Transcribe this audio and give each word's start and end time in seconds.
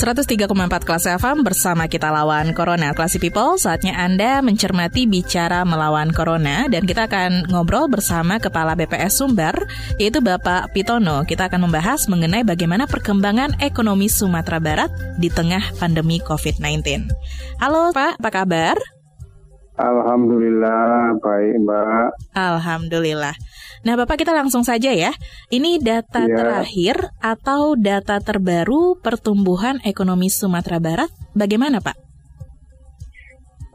103,4 0.00 0.48
kelas 0.80 1.04
FM 1.20 1.44
bersama 1.44 1.84
kita 1.84 2.08
lawan 2.08 2.56
Corona. 2.56 2.96
Classy 2.96 3.20
People, 3.20 3.60
saatnya 3.60 3.92
Anda 4.00 4.40
mencermati 4.40 5.04
bicara 5.04 5.60
melawan 5.68 6.08
Corona 6.16 6.64
dan 6.72 6.88
kita 6.88 7.04
akan 7.04 7.52
ngobrol 7.52 7.84
bersama 7.84 8.40
Kepala 8.40 8.72
BPS 8.72 9.20
Sumber, 9.20 9.52
yaitu 10.00 10.24
Bapak 10.24 10.72
Pitono. 10.72 11.28
Kita 11.28 11.52
akan 11.52 11.68
membahas 11.68 12.08
mengenai 12.08 12.48
bagaimana 12.48 12.88
perkembangan 12.88 13.60
ekonomi 13.60 14.08
Sumatera 14.08 14.56
Barat 14.56 14.88
di 15.20 15.28
tengah 15.28 15.76
pandemi 15.76 16.16
COVID-19. 16.24 17.04
Halo 17.60 17.92
Pak, 17.92 18.24
apa 18.24 18.30
kabar? 18.32 18.80
Alhamdulillah, 19.76 21.12
baik 21.20 21.60
Mbak. 21.60 22.08
Alhamdulillah. 22.40 23.36
Nah, 23.80 23.96
Bapak 23.96 24.20
kita 24.20 24.36
langsung 24.36 24.60
saja 24.60 24.92
ya. 24.92 25.08
Ini 25.48 25.80
data 25.80 26.28
ya. 26.28 26.36
terakhir 26.36 27.16
atau 27.16 27.80
data 27.80 28.20
terbaru 28.20 29.00
pertumbuhan 29.00 29.80
ekonomi 29.88 30.28
Sumatera 30.28 30.76
Barat. 30.76 31.08
Bagaimana, 31.32 31.80
Pak? 31.80 31.96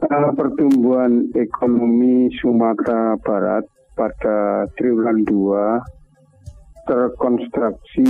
Uh, 0.06 0.30
pertumbuhan 0.38 1.26
ekonomi 1.34 2.30
Sumatera 2.38 3.18
Barat 3.18 3.66
pada 3.98 4.70
triwulan 4.78 5.26
2 5.26 6.86
terkonstruksi 6.86 8.06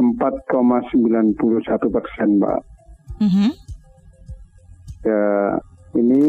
4,91 0.00 1.36
persen, 1.92 2.28
Mbak. 2.40 2.60
Mm 3.20 3.28
-hmm. 3.28 3.50
Ya, 5.04 5.28
ini 5.98 6.22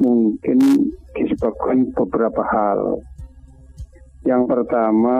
mungkin 0.00 0.58
disebabkan 1.14 1.92
beberapa 1.94 2.42
hal. 2.42 3.04
Yang 4.26 4.42
pertama 4.50 5.18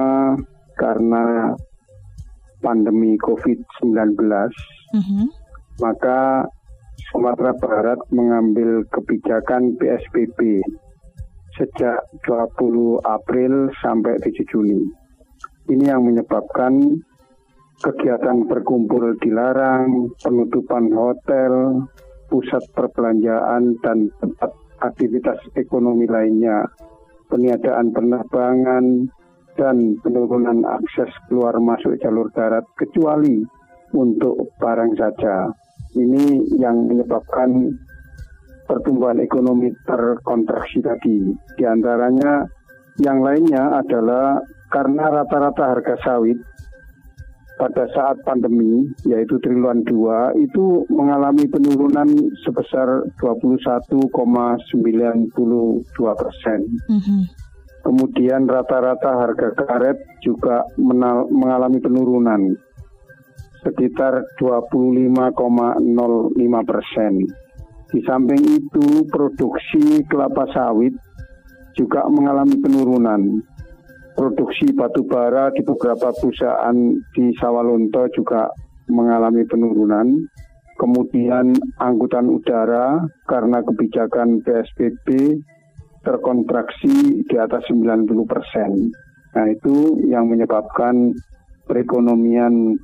karena 0.78 1.54
pandemi 2.58 3.14
COVID-19, 3.22 4.18
mm-hmm. 4.18 5.26
maka 5.82 6.46
Sumatera 7.08 7.54
Barat 7.56 8.00
mengambil 8.10 8.82
kebijakan 8.90 9.78
PSBB 9.78 10.60
sejak 11.54 11.98
20 12.26 13.02
April 13.06 13.70
sampai 13.82 14.18
7 14.22 14.50
Juni. 14.50 14.82
Ini 15.68 15.94
yang 15.94 16.06
menyebabkan 16.06 17.02
kegiatan 17.78 18.46
berkumpul 18.50 19.14
dilarang, 19.22 20.10
penutupan 20.18 20.90
hotel, 20.90 21.86
pusat 22.26 22.62
perbelanjaan, 22.74 23.78
dan 23.82 24.10
tempat 24.18 24.50
aktivitas 24.82 25.38
ekonomi 25.58 26.06
lainnya 26.06 26.66
peniadaan 27.28 27.92
penerbangan, 27.92 28.84
dan 29.58 29.98
penurunan 30.00 30.62
akses 30.62 31.10
keluar 31.26 31.58
masuk 31.58 31.98
jalur 31.98 32.30
darat 32.30 32.62
kecuali 32.78 33.42
untuk 33.92 34.54
barang 34.62 34.94
saja. 34.94 35.50
Ini 35.98 36.54
yang 36.62 36.86
menyebabkan 36.86 37.74
pertumbuhan 38.70 39.18
ekonomi 39.18 39.74
terkontraksi 39.82 40.78
tadi. 40.78 41.34
Di 41.58 41.64
antaranya 41.66 42.46
yang 43.02 43.18
lainnya 43.18 43.82
adalah 43.82 44.38
karena 44.70 45.04
rata-rata 45.10 45.64
harga 45.74 45.96
sawit 46.06 46.38
pada 47.58 47.90
saat 47.90 48.22
pandemi, 48.22 48.86
yaitu 49.02 49.34
triwulan 49.42 49.82
2, 49.82 50.38
itu 50.38 50.86
mengalami 50.94 51.50
penurunan 51.50 52.06
sebesar 52.46 53.02
21,92 53.18 54.78
persen. 56.14 56.60
Mm 56.86 57.00
-hmm. 57.02 57.20
Kemudian 57.82 58.46
rata-rata 58.46 59.26
harga 59.26 59.58
karet 59.58 59.98
juga 60.22 60.62
mengalami 61.30 61.82
penurunan 61.82 62.54
sekitar 63.62 64.22
25,05 64.38 65.34
persen. 66.62 67.12
Di 67.88 68.04
samping 68.04 68.42
itu, 68.60 69.08
produksi 69.08 70.04
kelapa 70.06 70.44
sawit 70.52 70.92
juga 71.72 72.04
mengalami 72.10 72.58
penurunan 72.60 73.40
produksi 74.18 74.74
batu 74.74 75.06
bara 75.06 75.54
di 75.54 75.62
beberapa 75.62 76.10
perusahaan 76.10 76.74
di 77.14 77.30
Sawalunto 77.38 78.10
juga 78.10 78.50
mengalami 78.90 79.46
penurunan. 79.46 80.26
Kemudian 80.74 81.54
angkutan 81.78 82.26
udara 82.26 83.02
karena 83.30 83.62
kebijakan 83.62 84.42
PSBB 84.42 85.38
terkontraksi 86.02 87.22
di 87.26 87.36
atas 87.38 87.66
90 87.70 88.10
persen. 88.26 88.90
Nah 89.34 89.46
itu 89.50 90.02
yang 90.06 90.26
menyebabkan 90.26 91.14
perekonomian 91.66 92.78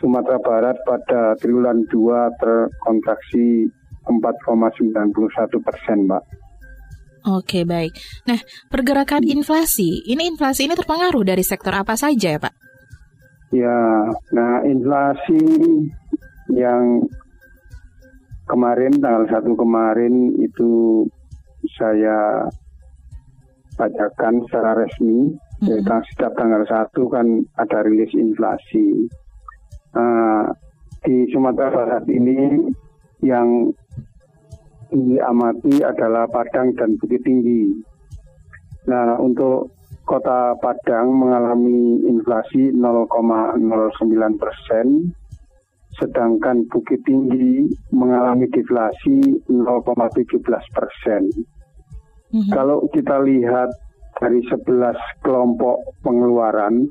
Sumatera 0.00 0.40
Barat 0.40 0.76
pada 0.84 1.36
triwulan 1.40 1.84
2 1.88 2.40
terkontraksi 2.40 3.68
4,91 4.04 5.62
persen, 5.62 5.98
Mbak. 6.08 6.41
Oke, 7.22 7.62
baik. 7.62 7.94
Nah, 8.26 8.38
pergerakan 8.66 9.22
inflasi, 9.22 10.02
ini 10.10 10.26
inflasi 10.26 10.66
ini 10.66 10.74
terpengaruh 10.74 11.22
dari 11.22 11.46
sektor 11.46 11.70
apa 11.70 11.94
saja 11.94 12.34
ya, 12.34 12.40
Pak? 12.42 12.54
Ya, 13.52 14.08
nah 14.32 14.64
inflasi 14.64 15.44
yang 16.56 17.04
kemarin 18.48 18.96
tanggal 18.98 19.28
1 19.28 19.44
kemarin 19.54 20.40
itu 20.40 21.04
saya 21.76 22.48
bacakan 23.76 24.40
secara 24.48 24.72
resmi 24.82 25.36
mm 25.62 25.68
-hmm. 25.68 26.00
setiap 26.12 26.32
tanggal 26.34 26.64
1 26.64 26.90
kan 27.12 27.26
ada 27.60 27.78
rilis 27.84 28.12
inflasi. 28.16 29.06
Uh, 29.92 30.48
di 31.04 31.28
Sumatera 31.28 31.68
Barat 31.68 32.04
ini 32.08 32.56
yang 33.20 33.68
diamati 34.92 35.80
adalah 35.80 36.28
Padang 36.28 36.76
dan 36.76 37.00
Bukit 37.00 37.24
Tinggi. 37.24 37.72
Nah, 38.86 39.16
untuk 39.16 39.72
kota 40.04 40.52
Padang 40.60 41.16
mengalami 41.16 42.04
inflasi 42.04 42.70
0,09 42.76 44.36
persen, 44.36 44.86
sedangkan 45.96 46.68
Bukit 46.68 47.00
Tinggi 47.08 47.72
mengalami 47.96 48.44
deflasi 48.52 49.40
0,17 49.48 50.76
persen. 50.76 51.22
Mm-hmm. 52.32 52.52
Kalau 52.52 52.84
kita 52.92 53.20
lihat 53.24 53.72
dari 54.20 54.40
11 54.44 55.24
kelompok 55.24 55.80
pengeluaran, 56.04 56.88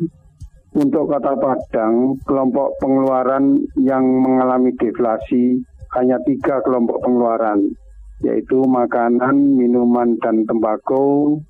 untuk 0.72 1.11
kota 1.11 1.35
Padang, 1.35 2.16
kelompok 2.23 2.79
pengeluaran 2.79 3.59
yang 3.75 4.07
mengalami 4.23 4.72
deflasi 4.79 5.59
hanya 6.00 6.16
tiga 6.23 6.63
kelompok 6.63 7.03
pengeluaran, 7.03 7.75
yaitu 8.21 8.61
makanan, 8.65 9.57
minuman, 9.57 10.17
dan 10.21 10.45
tembakau 10.45 11.41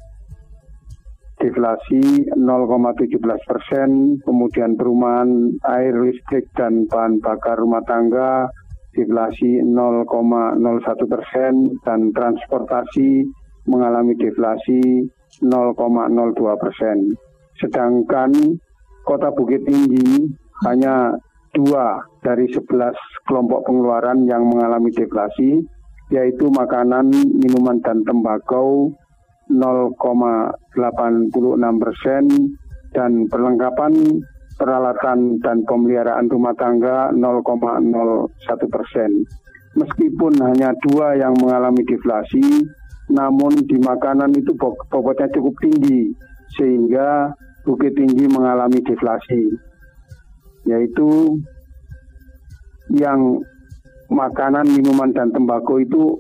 deflasi 1.41 2.29
0,17 2.37 3.17
persen, 3.49 3.89
kemudian 4.21 4.77
perumahan 4.77 5.57
air, 5.73 5.97
listrik, 5.97 6.45
dan 6.53 6.85
bahan 6.85 7.17
bakar 7.17 7.57
rumah 7.57 7.81
tangga 7.89 8.47
deflasi 8.93 9.63
0,01 9.63 10.05
persen, 11.09 11.53
dan 11.81 12.13
transportasi 12.13 13.25
mengalami 13.65 14.13
deflasi 14.19 15.09
0,02 15.41 16.61
persen. 16.61 16.97
Sedangkan 17.57 18.31
kota 19.07 19.33
Bukit 19.33 19.65
Tinggi 19.65 20.29
hanya 20.67 21.15
dua 21.51 21.99
dari 22.21 22.47
11 22.47 22.93
kelompok 23.27 23.65
pengeluaran 23.65 24.23
yang 24.29 24.45
mengalami 24.45 24.93
deflasi, 24.93 25.61
yaitu 26.11 26.51
makanan, 26.51 27.07
minuman, 27.39 27.79
dan 27.81 28.03
tembakau 28.03 28.91
0,86 29.47 31.31
persen 31.79 32.23
dan 32.91 33.25
perlengkapan 33.31 33.95
peralatan 34.59 35.39
dan 35.41 35.63
pemeliharaan 35.65 36.27
rumah 36.29 36.53
tangga 36.59 37.09
0,01 37.15 38.29
persen. 38.67 39.11
Meskipun 39.71 40.35
hanya 40.43 40.75
dua 40.83 41.15
yang 41.15 41.31
mengalami 41.39 41.81
deflasi, 41.87 42.43
namun 43.07 43.55
di 43.65 43.79
makanan 43.79 44.35
itu 44.35 44.51
bobotnya 44.91 45.31
cukup 45.31 45.55
tinggi 45.63 46.11
sehingga 46.59 47.31
Bukit 47.61 47.93
Tinggi 47.93 48.25
mengalami 48.25 48.81
deflasi, 48.81 49.53
yaitu 50.65 51.37
yang 52.89 53.37
makanan, 54.11 54.67
minuman, 54.67 55.15
dan 55.15 55.31
tembakau 55.31 55.79
itu 55.79 56.19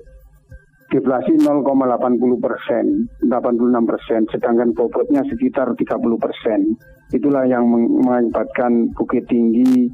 deflasi 0.91 1.39
0,80 1.39 2.43
persen, 2.43 3.07
86 3.23 3.87
persen, 3.87 4.21
sedangkan 4.31 4.75
bobotnya 4.75 5.23
sekitar 5.27 5.71
30 5.75 6.19
persen. 6.19 6.75
Itulah 7.11 7.47
yang 7.47 7.67
mengakibatkan 7.67 8.91
Bukit 8.95 9.27
Tinggi 9.27 9.87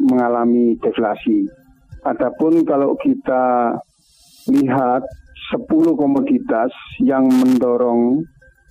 mengalami 0.00 0.76
deflasi. 0.80 1.48
Adapun 2.04 2.64
kalau 2.64 2.96
kita 3.00 3.76
lihat 4.48 5.04
10 5.52 5.68
komoditas 6.00 6.72
yang 7.04 7.28
mendorong 7.28 8.24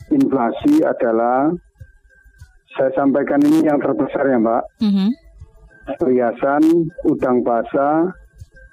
inflasi 0.10 0.82
adalah 0.82 1.54
saya 2.74 2.92
sampaikan 2.98 3.40
ini 3.44 3.70
yang 3.70 3.78
terbesar 3.78 4.26
ya 4.28 4.38
Mbak. 4.42 4.64
Mm 4.82 4.92
-hmm. 4.92 5.10
Perhiasan, 5.98 6.64
udang 7.10 7.42
basah, 7.42 8.10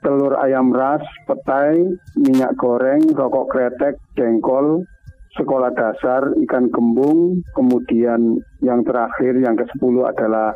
telur 0.02 0.38
ayam 0.38 0.70
ras, 0.70 1.02
petai, 1.26 1.82
minyak 2.14 2.54
goreng, 2.54 3.02
rokok 3.14 3.50
kretek, 3.50 3.98
jengkol, 4.14 4.86
sekolah 5.34 5.74
dasar, 5.74 6.34
ikan 6.46 6.70
gembung, 6.70 7.42
kemudian 7.54 8.38
yang 8.62 8.82
terakhir 8.86 9.34
yang 9.38 9.58
ke-10 9.58 9.94
adalah 10.06 10.54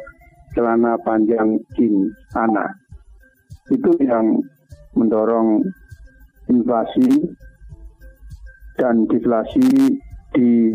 celana 0.55 0.95
panjang 1.03 1.59
jeans 1.75 2.15
anak. 2.39 2.71
Itu 3.71 3.95
yang 4.03 4.43
mendorong 4.95 5.65
inflasi 6.51 7.33
dan 8.77 9.07
deflasi 9.09 9.97
di 10.35 10.75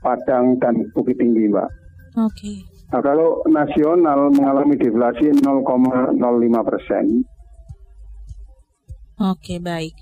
Padang 0.00 0.56
dan 0.56 0.88
Bukit 0.96 1.20
Tinggi, 1.20 1.44
Mbak. 1.52 1.68
Oke. 2.16 2.32
Okay. 2.32 2.56
Nah, 2.90 2.98
kalau 2.98 3.38
nasional 3.46 4.34
mengalami 4.34 4.74
deflasi 4.74 5.30
0,05 5.30 6.18
persen. 6.66 7.22
Oke, 9.20 9.60
baik. 9.60 9.92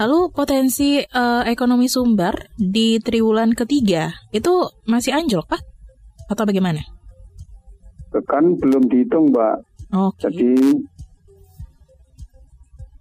Lalu 0.00 0.32
potensi 0.32 0.96
uh, 1.02 1.44
ekonomi 1.44 1.90
Sumbar 1.90 2.54
di 2.56 2.96
triwulan 3.02 3.52
ketiga 3.52 4.08
itu 4.32 4.64
masih 4.88 5.12
anjlok, 5.12 5.50
Pak? 5.50 5.60
Atau 6.30 6.48
bagaimana? 6.48 6.80
Kan 8.30 8.56
belum 8.56 8.88
dihitung, 8.88 9.34
Mbak. 9.34 9.56
Okay. 9.90 10.22
Jadi 10.30 10.52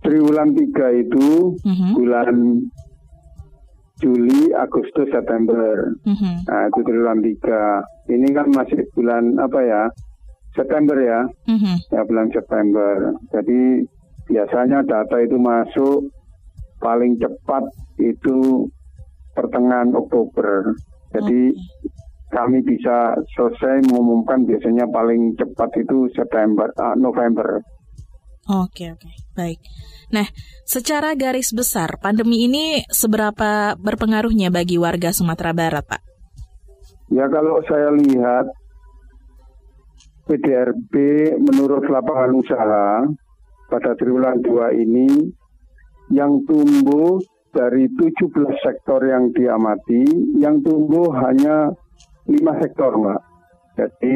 triwulan 0.01 0.57
tiga 0.57 0.88
itu 0.92 1.54
uh 1.54 1.69
mhm. 1.69 1.75
-huh. 1.77 1.94
bulan 1.94 2.36
Juli, 4.00 4.56
Agustus, 4.56 5.12
September. 5.12 5.92
Mm-hmm. 6.07 6.36
Nah, 6.48 6.62
itu 6.71 6.80
triwulan 6.88 7.19
tiga. 7.19 7.83
Ini 8.07 8.27
kan 8.31 8.48
masih 8.56 8.88
bulan 8.95 9.36
apa 9.36 9.60
ya? 9.60 9.83
September 10.56 10.95
ya. 10.95 11.27
Mm-hmm. 11.51 11.75
Ya 11.92 12.01
bulan 12.07 12.27
September. 12.31 13.12
Jadi 13.36 13.83
biasanya 14.30 14.86
data 14.86 15.18
itu 15.20 15.36
masuk 15.42 16.08
paling 16.80 17.18
cepat 17.20 17.66
itu 18.00 18.70
pertengahan 19.34 19.92
Oktober. 19.92 20.78
Jadi 21.12 21.52
okay. 21.52 21.90
kami 22.31 22.62
bisa 22.62 23.18
selesai 23.36 23.90
mengumumkan 23.90 24.46
biasanya 24.46 24.86
paling 24.94 25.34
cepat 25.36 25.70
itu 25.81 26.08
September, 26.14 26.70
uh, 26.78 26.96
November. 26.96 27.60
Oke, 28.50 28.86
okay, 28.86 28.88
oke. 28.94 29.02
Okay. 29.02 29.14
Baik. 29.38 29.60
Nah, 30.10 30.26
secara 30.66 31.14
garis 31.14 31.54
besar, 31.54 32.02
pandemi 32.02 32.50
ini 32.50 32.81
seberapa 32.90 33.78
berpengaruhnya 33.78 34.50
bagi 34.50 34.81
warga 34.81 35.14
Sumatera 35.14 35.54
Barat, 35.54 35.86
Pak? 35.86 36.02
Ya, 37.14 37.30
kalau 37.30 37.62
saya 37.70 37.94
lihat 37.94 38.50
PDRB 40.30 40.94
menurut 41.42 41.86
lapangan 41.90 42.31
usaha 42.38 43.06
pada 43.69 43.94
triwulan 43.95 44.42
2 44.42 44.81
ini 44.81 45.30
yang 46.10 46.42
tumbuh 46.50 47.21
dari 47.54 47.89
17 47.89 48.66
sektor 48.66 49.01
yang 49.06 49.30
diamati, 49.33 50.06
yang 50.38 50.62
tumbuh 50.66 51.10
hanya 51.25 51.69
5 52.25 52.62
sektor, 52.62 52.98
Mbak. 52.98 53.21
Jadi 53.77 54.16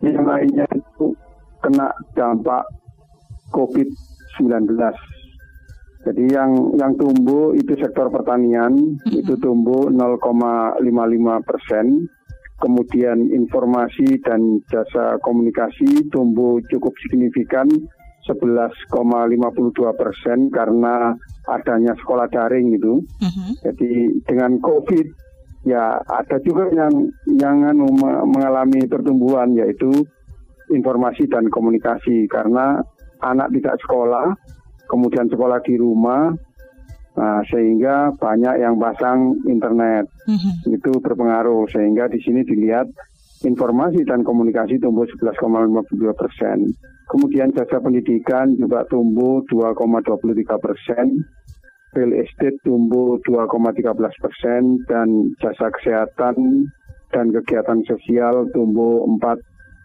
yang 0.00 0.24
lainnya 0.24 0.66
itu 0.72 1.12
kena 1.60 1.92
dampak 2.16 2.64
COVID-19. 3.52 4.76
Jadi 6.00 6.24
yang 6.32 6.72
yang 6.80 6.96
tumbuh 6.96 7.52
itu 7.52 7.76
sektor 7.76 8.08
pertanian 8.08 8.72
mm-hmm. 8.72 9.20
itu 9.20 9.36
tumbuh 9.36 9.92
0,55 9.92 10.80
persen. 11.44 12.08
Kemudian 12.60 13.24
informasi 13.32 14.20
dan 14.20 14.60
jasa 14.68 15.16
komunikasi 15.24 16.12
tumbuh 16.12 16.60
cukup 16.68 16.92
signifikan 17.08 17.64
11,52 18.28 18.92
persen 19.96 20.52
karena 20.52 21.16
adanya 21.48 21.96
sekolah 21.96 22.28
daring 22.28 22.76
itu. 22.76 23.00
Mm-hmm. 23.20 23.50
Jadi 23.64 23.92
dengan 24.28 24.60
COVID 24.60 25.06
ya 25.64 26.00
ada 26.04 26.36
juga 26.44 26.68
yang 26.72 27.08
yang 27.28 27.64
anu, 27.64 27.88
mengalami 28.28 28.84
pertumbuhan 28.88 29.52
yaitu 29.56 30.04
informasi 30.72 31.26
dan 31.26 31.48
komunikasi 31.48 32.28
karena 32.30 32.80
anak 33.20 33.52
tidak 33.52 33.76
sekolah, 33.84 34.32
kemudian 34.88 35.28
sekolah 35.28 35.60
di 35.66 35.76
rumah, 35.76 36.32
nah, 37.18 37.40
sehingga 37.48 38.14
banyak 38.16 38.54
yang 38.60 38.76
pasang 38.76 39.36
internet. 39.48 40.08
Mm-hmm. 40.28 40.76
Itu 40.76 41.00
berpengaruh 41.00 41.68
sehingga 41.72 42.08
di 42.08 42.20
sini 42.22 42.44
dilihat 42.44 42.88
informasi 43.44 44.04
dan 44.04 44.20
komunikasi 44.20 44.76
tumbuh 44.76 45.08
11,52 45.08 46.12
persen. 46.12 46.68
Kemudian 47.10 47.50
jasa 47.50 47.82
pendidikan 47.82 48.54
juga 48.54 48.86
tumbuh 48.86 49.42
2,23 49.50 50.46
persen. 50.62 51.26
Real 51.90 52.14
estate 52.22 52.54
tumbuh 52.62 53.18
2,13 53.26 53.98
persen 54.22 54.78
dan 54.86 55.34
jasa 55.42 55.74
kesehatan 55.74 56.70
dan 57.10 57.26
kegiatan 57.34 57.82
sosial 57.82 58.46
tumbuh 58.54 59.02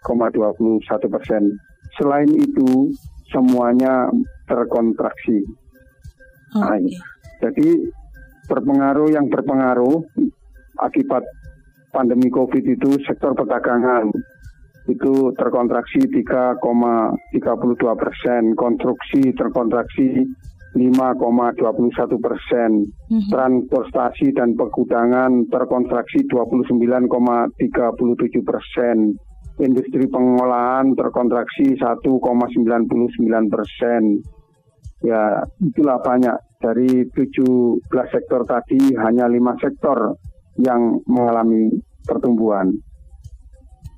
4,21 0.06 0.86
persen. 1.10 1.58
Selain 1.98 2.30
itu, 2.30 2.94
semuanya 3.34 4.06
terkontraksi. 4.46 5.42
Okay. 6.54 6.62
Nah, 6.62 6.78
jadi 7.42 7.90
berpengaruh 8.46 9.10
yang 9.10 9.26
berpengaruh 9.26 10.06
akibat 10.78 11.26
pandemi 11.90 12.30
COVID 12.30 12.62
itu 12.62 13.02
sektor 13.02 13.34
perdagangan 13.34 14.14
itu 14.86 15.34
terkontraksi 15.34 15.98
3,32 16.06 16.62
persen, 17.98 18.54
konstruksi 18.54 19.34
terkontraksi 19.34 20.22
5,21 20.76 22.20
persen, 22.20 22.84
mm-hmm. 22.84 23.30
transportasi 23.32 24.30
dan 24.36 24.52
pergudangan 24.54 25.48
terkontraksi 25.48 26.22
29,37 26.28 27.56
persen, 28.44 29.16
industri 29.58 30.04
pengolahan 30.06 30.92
terkontraksi 30.92 31.80
1,99 31.80 33.48
persen. 33.48 34.02
Ya, 35.00 35.40
itulah 35.60 35.98
banyak. 36.00 36.36
Dari 36.56 37.04
17 37.12 37.84
sektor 38.08 38.40
tadi, 38.48 38.96
hanya 38.96 39.28
lima 39.28 39.52
sektor 39.60 40.16
yang 40.56 41.04
mengalami 41.04 41.68
pertumbuhan. 42.00 42.72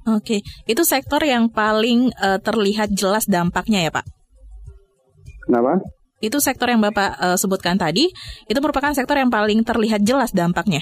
Oke, 0.08 0.40
itu 0.64 0.82
sektor 0.88 1.20
yang 1.20 1.52
paling 1.52 2.08
uh, 2.16 2.40
terlihat 2.40 2.88
jelas 2.96 3.28
dampaknya 3.28 3.84
ya 3.84 3.90
Pak? 3.92 4.06
Kenapa? 5.44 5.84
Itu 6.24 6.40
sektor 6.40 6.72
yang 6.72 6.80
Bapak 6.80 7.20
uh, 7.20 7.36
sebutkan 7.36 7.76
tadi, 7.76 8.08
itu 8.48 8.58
merupakan 8.58 8.90
sektor 8.96 9.20
yang 9.20 9.28
paling 9.28 9.60
terlihat 9.62 10.00
jelas 10.00 10.32
dampaknya. 10.32 10.80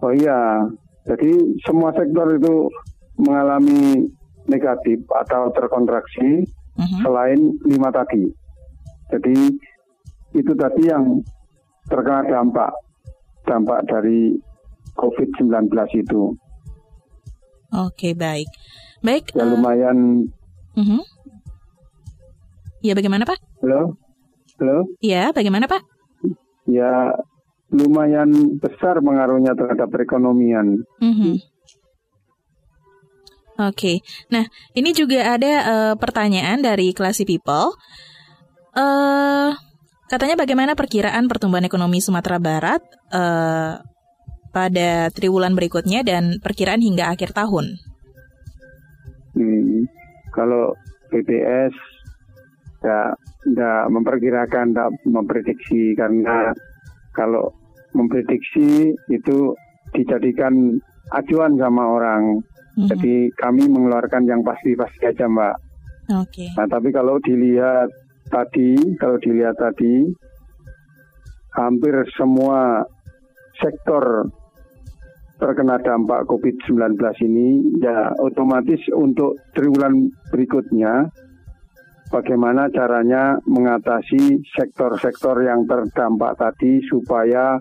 Oh 0.00 0.14
iya, 0.14 0.64
jadi 1.04 1.32
semua 1.68 1.92
sektor 1.92 2.32
itu 2.32 2.70
mengalami 3.18 4.08
negatif 4.48 5.04
atau 5.10 5.52
terkontraksi 5.52 6.46
uh-huh. 6.76 7.00
selain 7.04 7.40
lima 7.68 7.92
tadi. 7.92 8.24
Jadi 9.12 9.36
itu 10.36 10.52
tadi 10.56 10.82
yang 10.88 11.20
terkena 11.88 12.24
dampak 12.28 12.72
dampak 13.48 13.80
dari 13.88 14.36
COVID-19 14.96 15.72
itu. 15.96 16.36
Oke 17.68 18.16
baik, 18.16 18.48
baik. 19.04 19.36
Ya 19.36 19.44
uh, 19.44 19.48
lumayan. 19.52 20.28
Uh-huh. 20.72 21.04
Ya 22.80 22.96
bagaimana 22.96 23.28
Pak? 23.28 23.36
Halo, 23.60 23.98
halo. 24.56 24.78
Ya 25.04 25.34
bagaimana 25.36 25.68
Pak? 25.68 25.84
Ya 26.64 27.12
lumayan 27.68 28.56
besar 28.56 29.04
pengaruhnya 29.04 29.52
terhadap 29.52 29.92
perekonomian. 29.92 30.88
Uh-huh. 31.02 31.36
Oke, 33.58 33.74
okay. 33.74 33.96
nah 34.30 34.46
ini 34.70 34.94
juga 34.94 35.34
ada 35.34 35.52
uh, 35.66 35.94
pertanyaan 35.98 36.62
dari 36.62 36.94
Classy 36.94 37.26
People. 37.26 37.74
Uh, 38.70 39.50
katanya 40.06 40.38
bagaimana 40.38 40.78
perkiraan 40.78 41.26
pertumbuhan 41.26 41.66
ekonomi 41.66 41.98
Sumatera 41.98 42.38
Barat 42.38 42.78
uh, 43.10 43.82
pada 44.50 45.12
triwulan 45.12 45.54
berikutnya 45.54 46.02
dan 46.02 46.40
perkiraan 46.40 46.80
hingga 46.80 47.12
akhir 47.12 47.36
tahun? 47.36 47.78
Hmm, 49.36 49.86
kalau 50.34 50.74
BPS 51.12 51.74
ya 52.82 53.12
tidak 53.42 53.80
memperkirakan, 53.90 54.74
tidak 54.74 54.90
memprediksi 55.06 55.94
karena 55.98 56.52
kalau 57.14 57.50
memprediksi 57.96 58.94
itu 59.10 59.36
dijadikan 59.94 60.78
acuan 61.14 61.56
sama 61.56 61.82
orang. 61.88 62.22
Mm-hmm. 62.78 62.88
Jadi 62.94 63.14
kami 63.34 63.66
mengeluarkan 63.66 64.28
yang 64.28 64.44
pasti-pasti 64.46 65.10
aja, 65.10 65.26
Mbak. 65.26 65.56
Oke. 66.22 66.46
Okay. 66.46 66.48
Nah, 66.54 66.68
tapi 66.70 66.94
kalau 66.94 67.18
dilihat 67.20 67.90
tadi, 68.30 68.76
kalau 69.00 69.18
dilihat 69.18 69.56
tadi 69.58 70.06
hampir 71.58 71.94
semua 72.14 72.86
sektor 73.58 74.26
terkena 75.38 75.78
dampak 75.78 76.26
COVID-19 76.26 76.98
ini 77.22 77.78
ya 77.78 78.10
otomatis 78.18 78.82
untuk 78.90 79.38
triwulan 79.54 80.10
berikutnya 80.34 81.06
bagaimana 82.10 82.66
caranya 82.74 83.38
mengatasi 83.46 84.42
sektor-sektor 84.56 85.38
yang 85.46 85.62
terdampak 85.68 86.34
tadi 86.34 86.82
supaya 86.90 87.60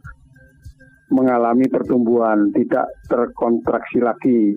mengalami 1.08 1.68
pertumbuhan, 1.72 2.52
tidak 2.52 2.88
terkontraksi 3.08 4.00
lagi. 4.04 4.56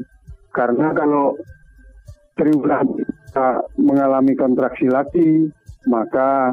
Karena 0.51 0.91
kalau 0.91 1.39
triwulan 2.35 2.87
mengalami 3.79 4.35
kontraksi 4.35 4.91
lagi, 4.91 5.47
maka 5.87 6.51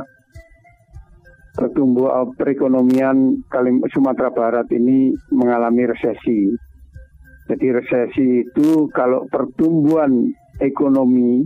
pertumbuhan 1.57 2.29
perekonomian 2.37 3.41
Sumatera 3.89 4.29
Barat 4.29 4.69
ini 4.69 5.09
mengalami 5.33 5.89
resesi. 5.89 6.53
Jadi 7.49 7.67
resesi 7.73 8.45
itu 8.45 8.85
kalau 8.93 9.25
pertumbuhan 9.33 10.29
ekonomi 10.61 11.41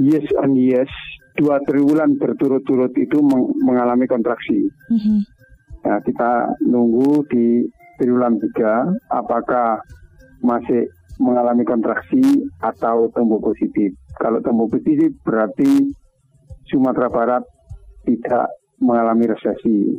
yes 0.00 0.24
on 0.40 0.56
yes 0.56 0.88
dua 1.36 1.60
triwulan 1.68 2.16
berturut-turut 2.16 2.96
itu 2.96 3.20
mengalami 3.60 4.08
kontraksi. 4.08 4.64
Mm-hmm. 4.88 5.18
Nah, 5.82 5.98
kita 6.00 6.32
nunggu 6.64 7.26
di 7.28 7.66
triwulan 8.00 8.38
tiga 8.38 8.86
apakah 9.10 9.82
masih 10.40 10.88
mengalami 11.20 11.66
kontraksi 11.66 12.22
atau 12.62 13.10
tumbuh 13.12 13.42
positif. 13.42 13.92
Kalau 14.16 14.40
tumbuh 14.40 14.70
positif 14.70 15.12
berarti 15.26 15.90
Sumatera 16.70 17.10
Barat 17.10 17.44
tidak 18.06 18.46
mengalami 18.82 19.30
resesi. 19.30 19.94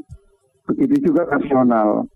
Begitu 0.68 1.12
juga 1.12 1.26
nasional. 1.32 2.08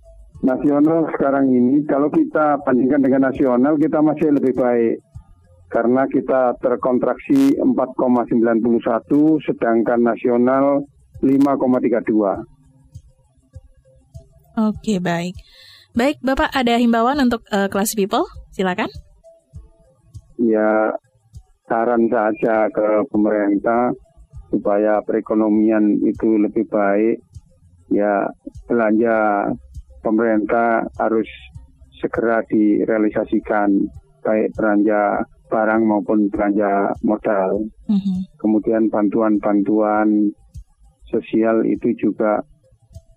Nasional 0.43 1.09
sekarang 1.17 1.49
ini 1.49 1.81
kalau 1.89 2.13
kita 2.13 2.61
bandingkan 2.61 3.01
dengan 3.01 3.33
nasional 3.33 3.73
kita 3.79 3.97
masih 4.05 4.29
lebih 4.29 4.53
baik 4.53 5.01
karena 5.67 6.05
kita 6.07 6.55
terkontraksi 6.61 7.57
4,91 7.59 9.43
sedangkan 9.43 9.99
nasional 9.99 10.85
5,32. 11.25 12.45
Oke, 14.57 14.97
baik. 15.01 15.35
Baik, 15.97 16.17
Bapak 16.21 16.53
ada 16.53 16.77
himbauan 16.77 17.17
untuk 17.17 17.41
uh, 17.49 17.65
kelas 17.69 17.97
people? 17.97 18.25
Silakan. 18.53 18.89
Ya, 20.37 20.93
saran 21.65 22.05
saja 22.09 22.69
ke 22.69 22.87
pemerintah 23.09 23.91
supaya 24.47 25.03
perekonomian 25.03 25.99
itu 26.03 26.39
lebih 26.39 26.67
baik 26.71 27.19
ya 27.91 28.27
belanja 28.67 29.47
pemerintah 30.03 30.87
harus 30.99 31.27
segera 31.99 32.43
direalisasikan 32.47 33.87
baik 34.23 34.51
belanja 34.55 35.23
barang 35.47 35.81
maupun 35.87 36.27
belanja 36.27 36.91
modal. 37.01 37.63
Mm-hmm. 37.87 38.17
Kemudian 38.37 38.91
bantuan-bantuan 38.91 40.35
sosial 41.07 41.63
itu 41.63 41.95
juga 41.95 42.43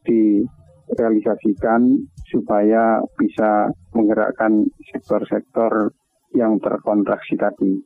direalisasikan 0.07 2.07
supaya 2.31 3.03
bisa 3.19 3.75
menggerakkan 3.93 4.71
sektor-sektor 4.95 5.91
yang 6.39 6.63
terkontraksi 6.63 7.35
tadi. 7.35 7.83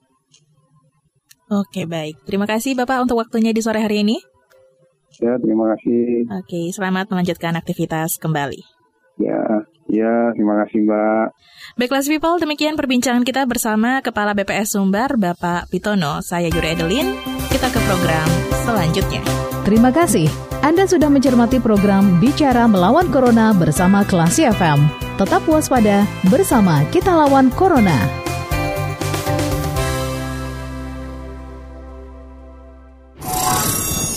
Oke, 1.53 1.85
baik. 1.85 2.25
Terima 2.25 2.49
kasih 2.49 2.73
Bapak 2.73 3.05
untuk 3.05 3.21
waktunya 3.21 3.53
di 3.53 3.61
sore 3.61 3.85
hari 3.85 4.01
ini. 4.01 4.17
Ya, 5.21 5.39
terima 5.39 5.71
kasih. 5.77 6.27
Oke, 6.41 6.61
selamat 6.75 7.13
melanjutkan 7.13 7.55
aktivitas 7.55 8.19
kembali. 8.19 8.59
Ya, 9.21 9.63
ya, 9.87 10.35
terima 10.35 10.59
kasih 10.65 10.83
Mbak. 10.83 11.27
Baiklah 11.79 12.03
people, 12.03 12.37
demikian 12.43 12.75
perbincangan 12.75 13.23
kita 13.23 13.47
bersama 13.47 14.03
Kepala 14.03 14.35
BPS 14.35 14.75
Sumbar, 14.75 15.15
Bapak 15.15 15.71
Pitono. 15.71 16.19
Saya 16.19 16.51
Yuri 16.51 16.75
Edelin. 16.75 17.15
Kita 17.53 17.71
ke 17.71 17.79
program 17.87 18.27
selanjutnya. 18.67 19.23
Terima 19.63 19.95
kasih. 19.95 20.27
Anda 20.67 20.89
sudah 20.89 21.07
mencermati 21.07 21.63
program 21.63 22.19
Bicara 22.19 22.67
Melawan 22.67 23.07
Corona 23.13 23.55
bersama 23.55 24.03
Klasi 24.03 24.51
FM. 24.51 24.83
Tetap 25.15 25.47
waspada, 25.47 26.03
bersama 26.27 26.83
kita 26.91 27.15
lawan 27.15 27.55
Corona. 27.55 28.24